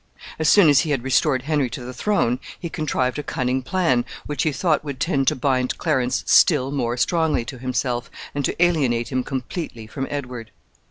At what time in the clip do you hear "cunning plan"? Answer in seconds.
3.21-4.03